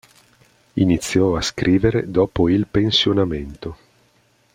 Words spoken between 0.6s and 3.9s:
Iniziò a scrivere dopo il pensionamento.